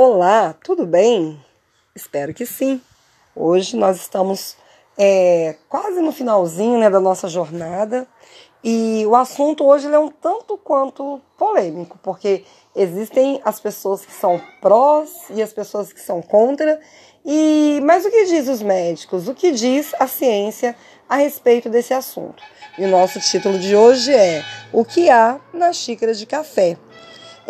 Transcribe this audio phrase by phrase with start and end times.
[0.00, 1.44] Olá, tudo bem?
[1.92, 2.80] Espero que sim.
[3.34, 4.56] Hoje nós estamos
[4.96, 8.06] é, quase no finalzinho né, da nossa jornada
[8.62, 12.44] e o assunto hoje é um tanto quanto polêmico, porque
[12.76, 16.78] existem as pessoas que são prós e as pessoas que são contra.
[17.26, 19.26] E mas o que diz os médicos?
[19.26, 20.76] O que diz a ciência
[21.08, 22.40] a respeito desse assunto?
[22.78, 26.78] E o nosso título de hoje é O que há na xícara de café?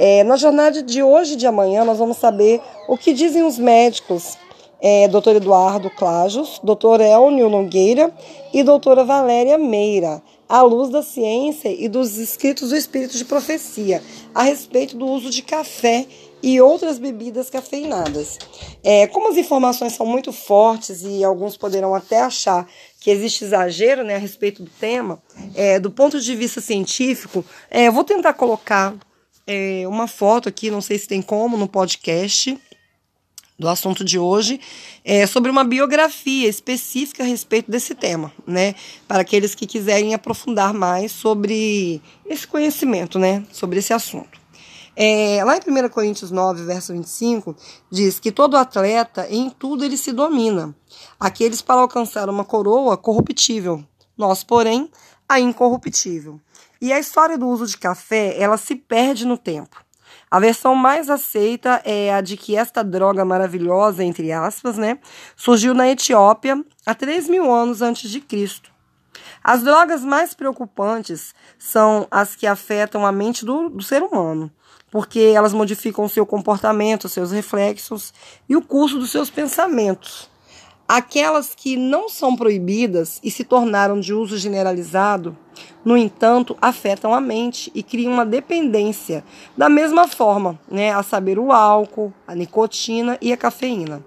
[0.00, 3.58] É, na jornada de hoje e de amanhã, nós vamos saber o que dizem os
[3.58, 4.38] médicos,
[4.80, 5.36] é, Dr.
[5.36, 7.00] Eduardo Clajos, Dr.
[7.00, 8.14] Elnio Nogueira
[8.54, 14.00] e doutora Valéria Meira, à luz da ciência e dos escritos do Espírito de Profecia,
[14.32, 16.06] a respeito do uso de café
[16.40, 18.38] e outras bebidas cafeinadas.
[18.84, 22.68] É, como as informações são muito fortes e alguns poderão até achar
[23.00, 25.20] que existe exagero né, a respeito do tema,
[25.56, 28.94] é, do ponto de vista científico, é, vou tentar colocar
[29.50, 32.60] é, uma foto aqui, não sei se tem como, no podcast
[33.58, 34.60] do assunto de hoje,
[35.02, 38.74] é sobre uma biografia específica a respeito desse tema, né?
[39.08, 43.42] Para aqueles que quiserem aprofundar mais sobre esse conhecimento, né?
[43.50, 44.38] Sobre esse assunto.
[44.94, 47.56] É, lá em 1 Coríntios 9, verso 25,
[47.90, 50.76] diz que todo atleta, em tudo ele se domina.
[51.18, 53.82] Aqueles para alcançar uma coroa corruptível,
[54.16, 54.90] nós, porém,
[55.28, 56.38] a incorruptível.
[56.80, 59.84] E a história do uso de café, ela se perde no tempo.
[60.30, 64.98] A versão mais aceita é a de que esta droga maravilhosa, entre aspas, né,
[65.34, 68.70] surgiu na Etiópia há 3 mil anos antes de Cristo.
[69.42, 74.50] As drogas mais preocupantes são as que afetam a mente do, do ser humano,
[74.90, 78.12] porque elas modificam seu comportamento, seus reflexos
[78.48, 80.30] e o curso dos seus pensamentos.
[80.88, 85.36] Aquelas que não são proibidas e se tornaram de uso generalizado,
[85.84, 89.22] no entanto, afetam a mente e criam uma dependência,
[89.54, 94.02] da mesma forma, né, a saber, o álcool, a nicotina e a cafeína.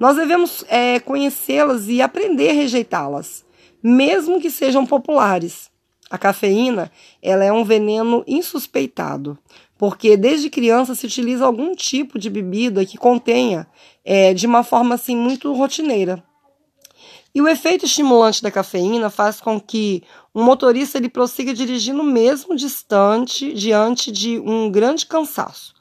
[0.00, 3.44] Nós devemos é, conhecê-las e aprender a rejeitá-las,
[3.80, 5.70] mesmo que sejam populares.
[6.10, 6.90] A cafeína
[7.22, 9.38] ela é um veneno insuspeitado,
[9.76, 13.66] porque desde criança se utiliza algum tipo de bebida que contenha
[14.04, 16.22] é, de uma forma assim muito rotineira.
[17.34, 20.02] E o efeito estimulante da cafeína faz com que
[20.34, 25.74] um motorista ele prossiga dirigindo mesmo distante diante de um grande cansaço,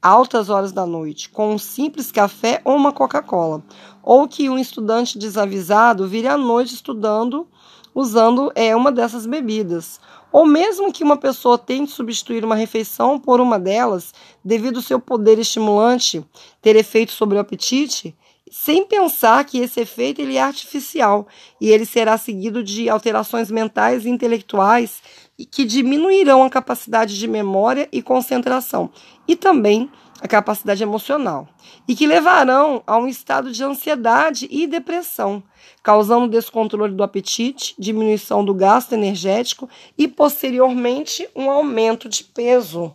[0.00, 3.62] altas horas da noite, com um simples café ou uma Coca-Cola,
[4.02, 7.46] ou que um estudante desavisado vire à noite estudando
[7.96, 9.98] usando é, uma dessas bebidas,
[10.30, 14.12] ou mesmo que uma pessoa tente substituir uma refeição por uma delas,
[14.44, 16.22] devido ao seu poder estimulante
[16.60, 18.14] ter efeito sobre o apetite,
[18.50, 21.26] sem pensar que esse efeito ele é artificial
[21.58, 25.02] e ele será seguido de alterações mentais e intelectuais
[25.50, 28.90] que diminuirão a capacidade de memória e concentração.
[29.26, 29.90] E também
[30.20, 31.48] a capacidade emocional
[31.86, 35.42] e que levarão a um estado de ansiedade e depressão,
[35.82, 42.94] causando descontrole do apetite, diminuição do gasto energético e posteriormente um aumento de peso.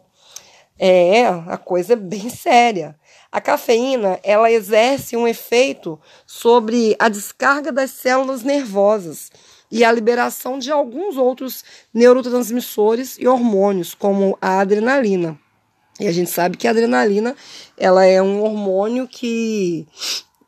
[0.78, 2.96] É, a coisa é bem séria.
[3.32, 9.32] A cafeína, ela exerce um efeito sobre a descarga das células nervosas
[9.72, 15.40] e a liberação de alguns outros neurotransmissores e hormônios, como a adrenalina.
[16.02, 17.36] E a gente sabe que a adrenalina,
[17.78, 19.88] ela é um hormônio que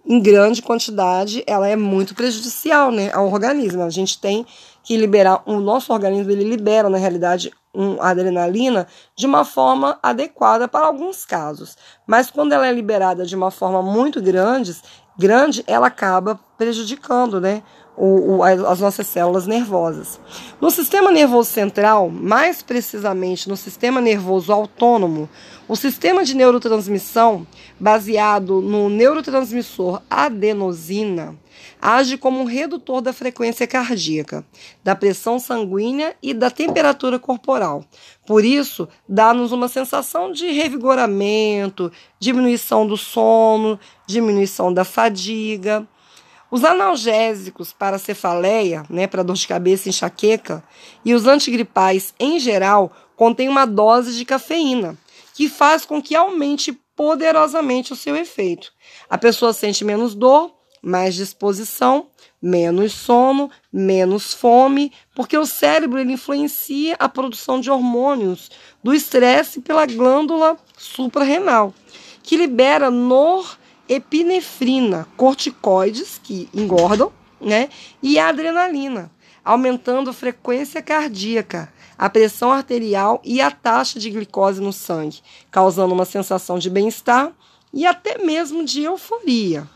[0.03, 3.83] em grande quantidade, ela é muito prejudicial, né, ao organismo.
[3.83, 4.47] A gente tem
[4.83, 10.67] que liberar, o nosso organismo ele libera, na realidade, um, adrenalina de uma forma adequada
[10.67, 11.77] para alguns casos.
[12.07, 14.75] Mas quando ela é liberada de uma forma muito grande,
[15.15, 17.61] grande, ela acaba prejudicando, né,
[17.95, 20.19] o, o, as nossas células nervosas.
[20.59, 25.29] No sistema nervoso central, mais precisamente no sistema nervoso autônomo,
[25.67, 27.47] o sistema de neurotransmissão,
[27.79, 31.35] baseado no neurotransmissor adenosina,
[31.81, 34.45] age como um redutor da frequência cardíaca,
[34.83, 37.85] da pressão sanguínea e da temperatura corporal.
[38.25, 45.87] Por isso, dá-nos uma sensação de revigoramento, diminuição do sono, diminuição da fadiga.
[46.53, 50.63] Os analgésicos para cefaleia, né, para dor de cabeça e enxaqueca,
[51.03, 54.95] e os antigripais em geral contêm uma dose de cafeína,
[55.33, 58.71] que faz com que aumente poderosamente o seu efeito.
[59.09, 62.05] A pessoa sente menos dor, mais disposição,
[62.39, 68.51] menos sono, menos fome, porque o cérebro ele influencia a produção de hormônios
[68.83, 71.73] do estresse pela glândula suprarrenal,
[72.21, 73.57] que libera nor
[73.93, 77.69] epinefrina, corticoides que engordam, né?
[78.01, 79.11] E adrenalina,
[79.43, 85.93] aumentando a frequência cardíaca, a pressão arterial e a taxa de glicose no sangue, causando
[85.93, 87.31] uma sensação de bem-estar
[87.73, 89.67] e até mesmo de euforia.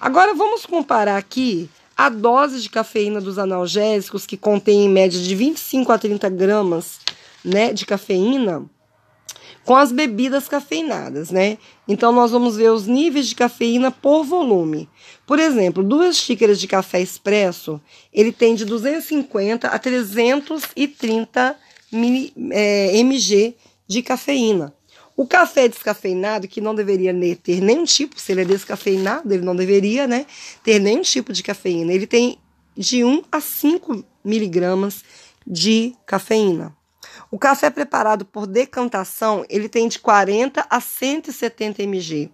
[0.00, 5.34] Agora vamos comparar aqui a dose de cafeína dos analgésicos, que contém em média de
[5.34, 6.98] 25 a 30 gramas
[7.44, 8.64] né, de cafeína,
[9.64, 11.58] com as bebidas cafeinadas, né?
[11.88, 14.88] Então nós vamos ver os níveis de cafeína por volume.
[15.26, 17.80] Por exemplo, duas xícaras de café expresso,
[18.12, 21.56] ele tem de 250 a 330
[22.50, 23.54] é, mg
[23.86, 24.74] de cafeína.
[25.16, 29.54] O café descafeinado, que não deveria ter nenhum tipo, se ele é descafeinado, ele não
[29.54, 30.26] deveria né,
[30.62, 31.92] ter nenhum tipo de cafeína.
[31.92, 32.36] Ele tem
[32.76, 35.04] de 1 a 5 miligramas
[35.46, 36.76] de cafeína.
[37.34, 42.30] O café preparado por decantação, ele tem de 40 a 170 mg.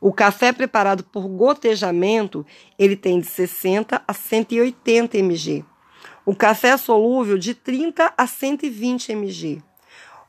[0.00, 2.46] O café preparado por gotejamento,
[2.78, 5.62] ele tem de 60 a 180 mg.
[6.24, 9.62] O café solúvel de 30 a 120 mg.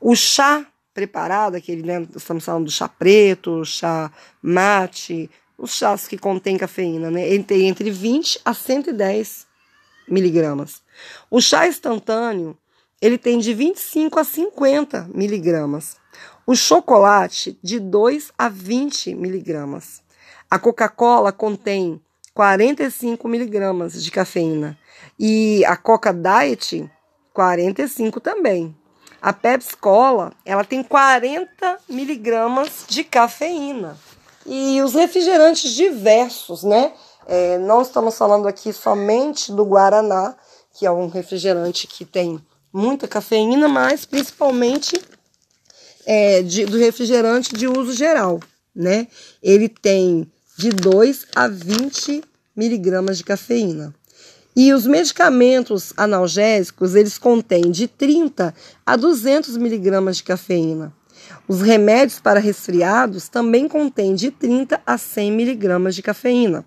[0.02, 4.12] O chá preparado, aquele, né, estamos falando do chá preto, chá
[4.42, 7.26] mate, os chás que contêm cafeína, né?
[7.26, 9.48] Ele tem entre 20 a 110
[10.10, 10.82] miligramas.
[11.32, 12.58] O chá instantâneo,
[13.04, 15.98] ele tem de 25 a 50 miligramas.
[16.48, 20.02] O chocolate, de 2 a 20 miligramas.
[20.50, 22.02] A Coca-Cola contém
[22.34, 24.80] 45 miligramas de cafeína.
[25.20, 26.90] E a Coca Diet,
[27.34, 28.74] 45 também.
[29.22, 33.98] A Pepsi Cola, ela tem 40 miligramas de cafeína.
[34.46, 36.94] E os refrigerantes diversos, né?
[37.28, 40.38] É, não estamos falando aqui somente do Guaraná,
[40.74, 42.42] que é um refrigerante que tem
[42.74, 45.00] muita cafeína, mas principalmente
[46.06, 48.40] é, de, do refrigerante de uso geral,
[48.76, 49.08] né?
[49.42, 52.24] Ele tem de 2 a 20
[52.56, 53.94] miligramas de cafeína.
[54.56, 58.54] E os medicamentos analgésicos, eles contêm de 30
[58.86, 60.94] a 200 miligramas de cafeína.
[61.48, 66.66] Os remédios para resfriados também contêm de 30 a 100 miligramas de cafeína.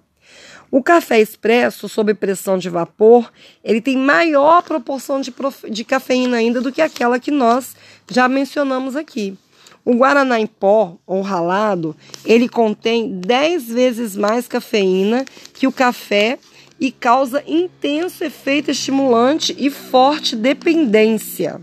[0.71, 3.33] O café expresso sob pressão de vapor,
[3.63, 5.33] ele tem maior proporção de,
[5.71, 7.77] de cafeína ainda do que aquela que nós
[8.11, 9.39] já mencionamos aqui.
[9.85, 15.25] O guaraná em pó ou ralado, ele contém 10 vezes mais cafeína
[15.55, 16.39] que o café
[16.81, 21.61] e causa intenso efeito estimulante e forte dependência.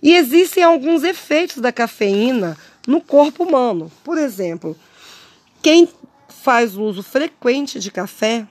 [0.00, 2.56] E existem alguns efeitos da cafeína
[2.86, 3.90] no corpo humano.
[4.04, 4.76] Por exemplo,
[5.60, 5.88] quem
[6.46, 8.46] faz uso frequente de café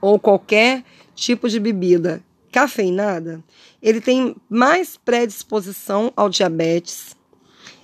[0.00, 2.22] ou qualquer tipo de bebida
[2.52, 3.42] cafeinada,
[3.82, 7.16] ele tem mais predisposição ao diabetes.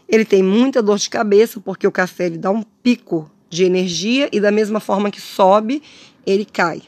[0.09, 4.29] Ele tem muita dor de cabeça porque o café ele dá um pico de energia
[4.31, 5.83] e da mesma forma que sobe,
[6.25, 6.83] ele cai.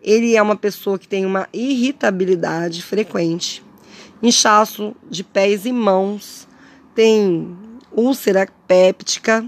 [0.00, 3.62] Ele é uma pessoa que tem uma irritabilidade frequente,
[4.22, 6.48] inchaço de pés e mãos,
[6.94, 7.54] tem
[7.92, 9.44] úlcera péptica,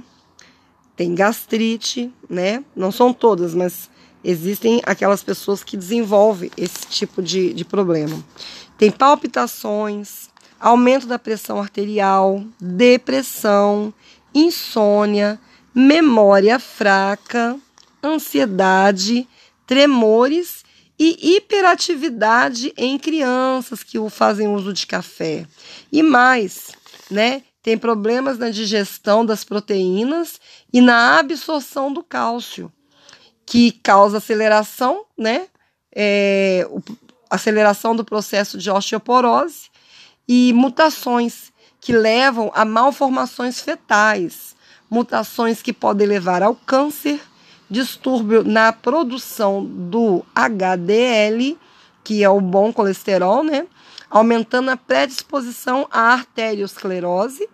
[1.00, 2.62] tem gastrite, né?
[2.76, 3.88] Não são todas, mas
[4.22, 8.22] existem aquelas pessoas que desenvolvem esse tipo de, de problema.
[8.76, 10.28] Tem palpitações,
[10.60, 13.94] aumento da pressão arterial, depressão,
[14.34, 15.40] insônia,
[15.74, 17.58] memória fraca,
[18.04, 19.26] ansiedade,
[19.66, 20.66] tremores
[20.98, 25.46] e hiperatividade em crianças que fazem uso de café.
[25.90, 26.72] E mais,
[27.10, 27.42] né?
[27.62, 30.40] Tem problemas na digestão das proteínas
[30.72, 32.72] e na absorção do cálcio,
[33.44, 35.46] que causa aceleração, né?
[35.94, 36.66] É,
[37.28, 39.70] aceleração do processo de osteoporose
[40.26, 44.54] e mutações que levam a malformações fetais,
[44.88, 47.20] mutações que podem levar ao câncer,
[47.68, 51.58] distúrbio na produção do HDL,
[52.02, 53.66] que é o bom colesterol, né?
[54.10, 57.48] Aumentando a predisposição à arteriosclerose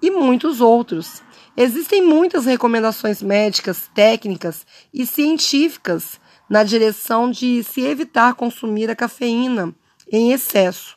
[0.00, 1.22] e muitos outros.
[1.56, 9.74] Existem muitas recomendações médicas, técnicas e científicas na direção de se evitar consumir a cafeína
[10.10, 10.96] em excesso.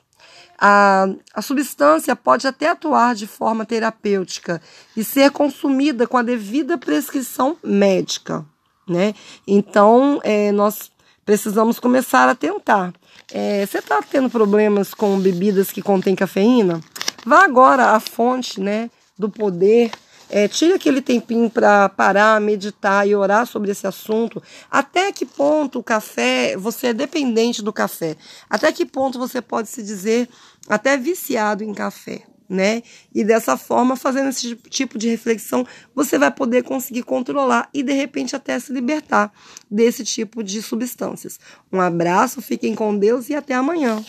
[0.58, 4.62] A, a substância pode até atuar de forma terapêutica
[4.96, 8.46] e ser consumida com a devida prescrição médica.
[8.88, 9.16] Né?
[9.48, 10.92] Então, é, nós
[11.26, 12.94] precisamos começar a tentar.
[13.34, 16.82] É, você está tendo problemas com bebidas que contêm cafeína?
[17.26, 19.92] Vá agora à fonte né, do poder
[20.32, 24.42] é, tire aquele tempinho para parar, meditar e orar sobre esse assunto.
[24.72, 28.16] Até que ponto o café, você é dependente do café?
[28.50, 30.30] Até que ponto você pode se dizer
[30.70, 32.24] até viciado em café?
[32.52, 32.84] Né?
[33.16, 35.66] E dessa forma, fazendo esse tipo de reflexão,
[35.96, 39.32] você vai poder conseguir controlar e de repente até se libertar
[39.70, 41.40] desse tipo de substâncias.
[41.72, 44.04] Um abraço, fiquem com Deus e até amanhã.